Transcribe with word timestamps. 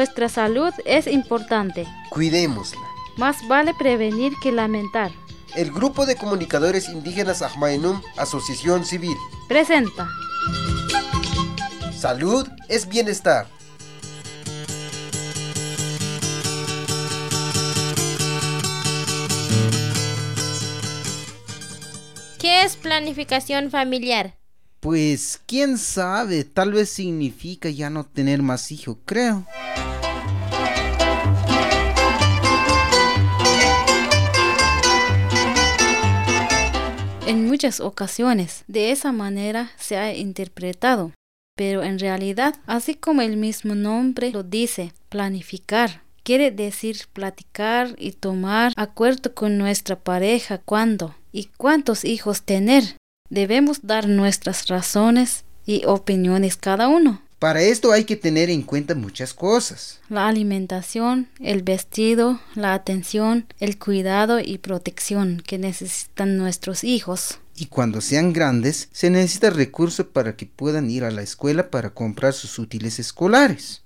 Nuestra 0.00 0.30
salud 0.30 0.72
es 0.86 1.06
importante. 1.06 1.86
Cuidémosla. 2.08 2.80
Más 3.18 3.46
vale 3.48 3.74
prevenir 3.74 4.32
que 4.42 4.50
lamentar. 4.50 5.12
El 5.54 5.70
Grupo 5.70 6.06
de 6.06 6.16
Comunicadores 6.16 6.88
Indígenas 6.88 7.42
Ajmaenum, 7.42 8.00
Asociación 8.16 8.86
Civil. 8.86 9.14
Presenta. 9.46 10.08
Salud 11.94 12.48
es 12.68 12.88
bienestar. 12.88 13.46
¿Qué 22.38 22.62
es 22.62 22.76
planificación 22.76 23.70
familiar? 23.70 24.40
Pues 24.80 25.42
quién 25.44 25.76
sabe, 25.76 26.44
tal 26.44 26.72
vez 26.72 26.88
significa 26.88 27.68
ya 27.68 27.90
no 27.90 28.04
tener 28.04 28.40
más 28.40 28.72
hijos, 28.72 28.96
creo. 29.04 29.44
En 37.30 37.46
muchas 37.46 37.78
ocasiones, 37.78 38.64
de 38.66 38.90
esa 38.90 39.12
manera 39.12 39.70
se 39.78 39.96
ha 39.96 40.12
interpretado, 40.12 41.12
pero 41.56 41.84
en 41.84 42.00
realidad, 42.00 42.56
así 42.66 42.96
como 42.96 43.22
el 43.22 43.36
mismo 43.36 43.76
nombre 43.76 44.32
lo 44.32 44.42
dice, 44.42 44.92
planificar, 45.10 46.02
quiere 46.24 46.50
decir 46.50 47.06
platicar 47.12 47.94
y 47.98 48.10
tomar 48.10 48.72
acuerdo 48.74 49.32
con 49.32 49.58
nuestra 49.58 49.94
pareja 49.94 50.58
cuándo 50.58 51.14
y 51.30 51.50
cuántos 51.56 52.04
hijos 52.04 52.42
tener. 52.42 52.96
Debemos 53.28 53.82
dar 53.82 54.08
nuestras 54.08 54.66
razones 54.66 55.44
y 55.64 55.84
opiniones 55.84 56.56
cada 56.56 56.88
uno. 56.88 57.22
Para 57.40 57.62
esto 57.62 57.90
hay 57.92 58.04
que 58.04 58.16
tener 58.16 58.50
en 58.50 58.60
cuenta 58.60 58.94
muchas 58.94 59.32
cosas. 59.32 59.98
La 60.10 60.28
alimentación, 60.28 61.26
el 61.40 61.62
vestido, 61.62 62.38
la 62.54 62.74
atención, 62.74 63.46
el 63.60 63.78
cuidado 63.78 64.40
y 64.40 64.58
protección 64.58 65.42
que 65.46 65.56
necesitan 65.56 66.36
nuestros 66.36 66.84
hijos. 66.84 67.38
Y 67.56 67.66
cuando 67.66 68.02
sean 68.02 68.34
grandes, 68.34 68.90
se 68.92 69.08
necesita 69.08 69.48
recursos 69.48 70.04
para 70.04 70.36
que 70.36 70.44
puedan 70.44 70.90
ir 70.90 71.02
a 71.02 71.10
la 71.10 71.22
escuela 71.22 71.70
para 71.70 71.88
comprar 71.88 72.34
sus 72.34 72.58
útiles 72.58 72.98
escolares. 72.98 73.84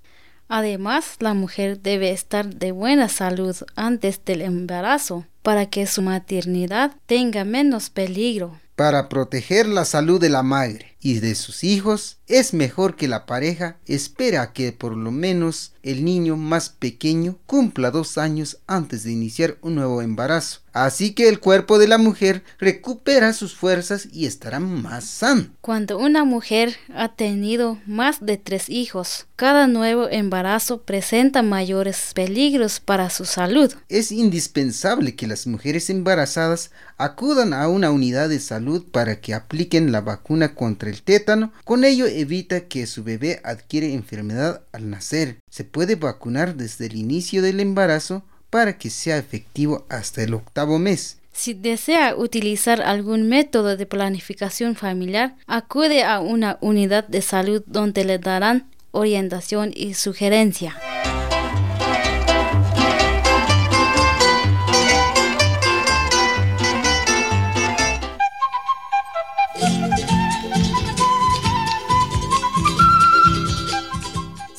Además, 0.49 1.15
la 1.19 1.33
mujer 1.33 1.79
debe 1.79 2.11
estar 2.11 2.53
de 2.53 2.73
buena 2.73 3.07
salud 3.07 3.55
antes 3.77 4.19
del 4.25 4.41
embarazo 4.41 5.27
para 5.43 5.67
que 5.67 5.87
su 5.87 6.01
maternidad 6.01 6.91
tenga 7.05 7.45
menos 7.45 7.89
peligro. 7.89 8.59
Para 8.75 9.07
proteger 9.07 9.65
la 9.65 9.85
salud 9.85 10.19
de 10.19 10.27
la 10.27 10.43
madre 10.43 10.94
y 11.05 11.19
de 11.19 11.35
sus 11.35 11.63
hijos, 11.63 12.17
es 12.25 12.55
mejor 12.55 12.95
que 12.95 13.07
la 13.07 13.27
pareja 13.27 13.77
espere 13.85 14.39
a 14.39 14.53
que 14.53 14.71
por 14.71 14.97
lo 14.97 15.11
menos 15.11 15.73
el 15.83 16.03
niño 16.03 16.35
más 16.35 16.69
pequeño 16.69 17.37
cumpla 17.45 17.91
dos 17.91 18.17
años 18.17 18.57
antes 18.65 19.03
de 19.03 19.11
iniciar 19.11 19.59
un 19.61 19.75
nuevo 19.75 20.01
embarazo. 20.01 20.61
Así 20.73 21.13
que 21.13 21.29
el 21.29 21.39
cuerpo 21.39 21.77
de 21.77 21.87
la 21.87 21.97
mujer 21.97 22.43
recupera 22.59 23.31
sus 23.31 23.55
fuerzas 23.55 24.09
y 24.11 24.25
estará 24.25 24.59
más 24.59 25.05
sano. 25.05 25.45
Cuando 25.61 25.97
una 25.97 26.25
mujer 26.25 26.75
ha 26.93 27.15
tenido 27.15 27.79
más 27.85 28.25
de 28.25 28.37
tres 28.37 28.69
hijos, 28.69 29.27
cada 29.37 29.67
nuevo 29.67 30.09
embarazo 30.09 30.81
presenta 30.81 31.43
mayores 31.43 32.11
peligros 32.13 32.81
para 32.81 33.09
su 33.09 33.23
salud. 33.23 33.73
Es 33.87 34.11
indispensable 34.11 35.15
que 35.15 35.27
las 35.27 35.47
mujeres 35.47 35.89
embarazadas 35.89 36.71
acudan 36.97 37.53
a 37.53 37.69
una 37.69 37.91
unidad 37.91 38.27
de 38.27 38.39
salud 38.39 38.83
para 38.91 39.21
que 39.21 39.33
apliquen 39.33 39.93
la 39.93 40.01
vacuna 40.01 40.55
contra 40.55 40.89
el 40.89 40.94
tétano. 41.01 41.51
Con 41.63 41.83
ello 41.83 42.05
evita 42.05 42.67
que 42.67 42.87
su 42.87 43.03
bebé 43.03 43.41
adquiere 43.43 43.93
enfermedad 43.93 44.63
al 44.71 44.89
nacer. 44.89 45.37
Se 45.49 45.63
puede 45.63 45.95
vacunar 45.95 46.55
desde 46.55 46.87
el 46.87 46.95
inicio 46.95 47.41
del 47.41 47.59
embarazo 47.59 48.23
para 48.49 48.77
que 48.77 48.89
sea 48.89 49.17
efectivo 49.17 49.85
hasta 49.89 50.23
el 50.23 50.33
octavo 50.33 50.79
mes. 50.79 51.17
Si 51.33 51.53
desea 51.53 52.15
utilizar 52.15 52.81
algún 52.81 53.27
método 53.27 53.75
de 53.75 53.85
planificación 53.85 54.75
familiar, 54.75 55.35
acude 55.47 56.03
a 56.03 56.21
una 56.21 56.57
unidad 56.61 57.05
de 57.07 57.21
salud 57.21 57.61
donde 57.67 58.05
le 58.05 58.19
darán 58.19 58.69
orientación 58.91 59.71
y 59.75 59.95
sugerencia. 59.95 60.77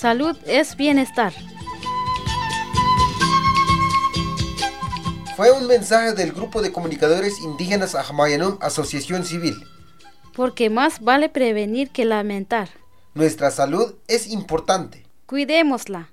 Salud 0.06 0.36
es 0.46 0.76
bienestar. 0.76 1.32
Fue 5.34 5.50
un 5.50 5.66
mensaje 5.66 6.12
del 6.12 6.30
Grupo 6.30 6.62
de 6.62 6.70
Comunicadores 6.70 7.40
Indígenas 7.40 7.96
Ajmayanum 7.96 8.56
Asociación 8.60 9.24
Civil. 9.24 9.56
Porque 10.32 10.70
más 10.70 11.00
vale 11.00 11.28
prevenir 11.28 11.90
que 11.90 12.04
lamentar. 12.04 12.68
Nuestra 13.14 13.50
salud 13.50 13.96
es 14.06 14.28
importante. 14.28 15.04
Cuidémosla. 15.26 16.12